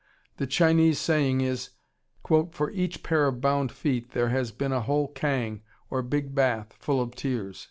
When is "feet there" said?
3.71-4.29